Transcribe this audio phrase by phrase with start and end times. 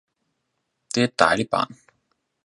[0.95, 1.75] Det er et dejligt barn